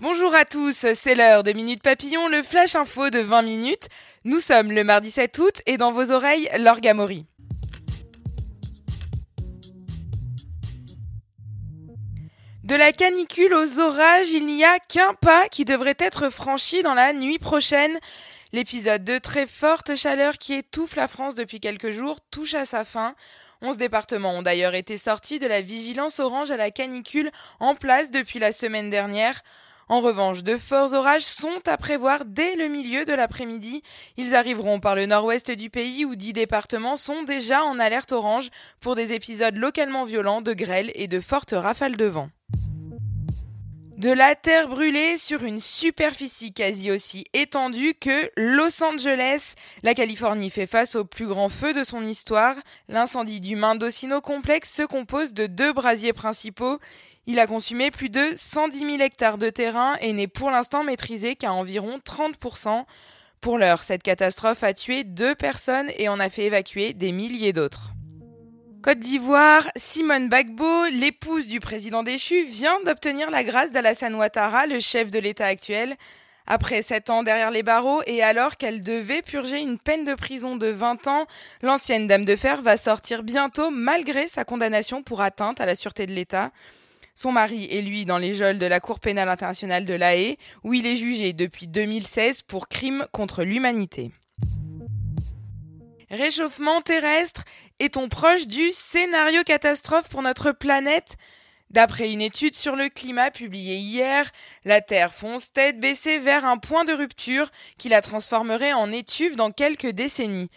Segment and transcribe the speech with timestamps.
[0.00, 3.88] Bonjour à tous, c'est l'heure de Minute Papillon, le flash info de 20 minutes.
[4.24, 7.26] Nous sommes le mardi 7 août et dans vos oreilles, l'orgamori.
[12.64, 16.94] De la canicule aux orages, il n'y a qu'un pas qui devrait être franchi dans
[16.94, 17.98] la nuit prochaine.
[18.52, 22.84] L'épisode de très forte chaleur qui étouffe la France depuis quelques jours touche à sa
[22.84, 23.14] fin.
[23.64, 28.10] Onze départements ont d'ailleurs été sortis de la vigilance orange à la canicule en place
[28.10, 29.40] depuis la semaine dernière.
[29.88, 33.82] En revanche, de forts orages sont à prévoir dès le milieu de l'après-midi.
[34.16, 38.50] Ils arriveront par le nord-ouest du pays où dix départements sont déjà en alerte orange
[38.80, 42.30] pour des épisodes localement violents de grêle et de fortes rafales de vent.
[44.02, 49.54] De la terre brûlée sur une superficie quasi aussi étendue que Los Angeles.
[49.84, 52.56] La Californie fait face au plus grand feu de son histoire.
[52.88, 56.80] L'incendie du Mendocino complexe se compose de deux brasiers principaux.
[57.28, 61.36] Il a consumé plus de 110 000 hectares de terrain et n'est pour l'instant maîtrisé
[61.36, 62.84] qu'à environ 30%.
[63.40, 67.52] Pour l'heure, cette catastrophe a tué deux personnes et en a fait évacuer des milliers
[67.52, 67.92] d'autres.
[68.82, 74.80] Côte d'Ivoire, Simone Bagbo, l'épouse du président déchu, vient d'obtenir la grâce d'Alassane Ouattara, le
[74.80, 75.94] chef de l'État actuel.
[76.48, 80.56] Après sept ans derrière les barreaux et alors qu'elle devait purger une peine de prison
[80.56, 81.26] de 20 ans,
[81.62, 86.06] l'ancienne dame de fer va sortir bientôt malgré sa condamnation pour atteinte à la sûreté
[86.06, 86.50] de l'État.
[87.14, 90.14] Son mari est lui dans les geôles de la Cour pénale internationale de La
[90.64, 94.10] où il est jugé depuis 2016 pour crimes contre l'humanité.
[96.12, 97.42] Réchauffement terrestre,
[97.78, 101.16] est-on proche du scénario catastrophe pour notre planète
[101.70, 104.30] D'après une étude sur le climat publiée hier,
[104.66, 109.36] la Terre fonce tête baissée vers un point de rupture qui la transformerait en étuve
[109.36, 110.50] dans quelques décennies.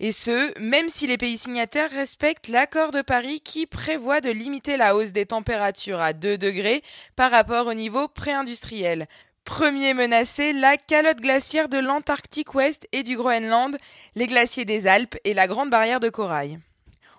[0.00, 4.78] Et ce, même si les pays signataires respectent l'accord de Paris qui prévoit de limiter
[4.78, 6.82] la hausse des températures à 2 degrés
[7.16, 9.08] par rapport au niveau pré-industriel.
[9.44, 13.76] Premier menacé, la calotte glaciaire de l'Antarctique Ouest et du Groenland,
[14.14, 16.58] les glaciers des Alpes et la Grande Barrière de Corail.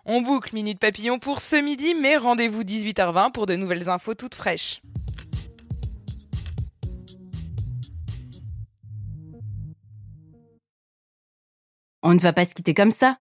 [0.06, 4.36] On boucle Minute Papillon pour ce midi, mais rendez-vous 18h20 pour de nouvelles infos toutes
[4.36, 4.82] fraîches.
[12.02, 13.18] On ne va pas se quitter comme ça.